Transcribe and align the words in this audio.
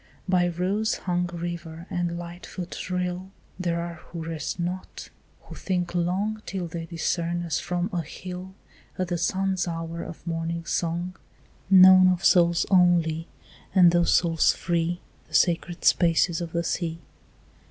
By 0.27 0.47
rose 0.47 0.95
hung 0.95 1.27
river 1.27 1.85
and 1.91 2.17
light 2.17 2.47
foot 2.47 2.89
rill 2.89 3.29
There 3.59 3.79
are 3.79 3.93
who 4.07 4.23
rest 4.25 4.59
not; 4.59 5.09
who 5.43 5.53
think 5.53 5.93
long 5.93 6.41
Till 6.47 6.65
they 6.65 6.87
discern 6.87 7.43
as 7.43 7.59
from 7.59 7.87
a 7.93 8.01
hill 8.01 8.55
At 8.97 9.09
the 9.09 9.19
sun's 9.19 9.67
hour 9.67 10.01
of 10.01 10.25
morning 10.25 10.65
song, 10.65 11.15
Known 11.69 12.07
of 12.07 12.25
souls 12.25 12.65
only, 12.71 13.27
and 13.75 13.91
those 13.91 14.11
souls 14.11 14.53
free, 14.53 15.01
The 15.27 15.35
sacred 15.35 15.85
spaces 15.85 16.41
of 16.41 16.51
the 16.51 16.63
sea. 16.63 16.99